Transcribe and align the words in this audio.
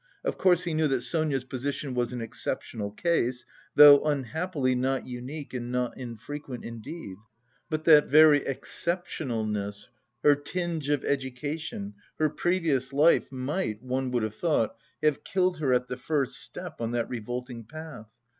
Of 0.23 0.35
course 0.35 0.63
he 0.63 0.73
knew 0.73 0.87
that 0.87 1.01
Sonia's 1.01 1.43
position 1.43 1.93
was 1.93 2.11
an 2.11 2.21
exceptional 2.21 2.89
case, 2.89 3.45
though 3.75 4.03
unhappily 4.03 4.73
not 4.73 5.05
unique 5.05 5.53
and 5.53 5.71
not 5.71 5.95
infrequent, 5.95 6.65
indeed; 6.65 7.17
but 7.69 7.83
that 7.83 8.07
very 8.07 8.39
exceptionalness, 8.39 9.89
her 10.23 10.33
tinge 10.33 10.89
of 10.89 11.05
education, 11.05 11.93
her 12.17 12.31
previous 12.31 12.91
life 12.91 13.31
might, 13.31 13.83
one 13.83 14.09
would 14.09 14.23
have 14.23 14.33
thought, 14.33 14.75
have 15.03 15.23
killed 15.23 15.59
her 15.59 15.71
at 15.71 15.87
the 15.87 15.97
first 15.97 16.39
step 16.41 16.81
on 16.81 16.93
that 16.93 17.07
revolting 17.07 17.63
path. 17.63 18.07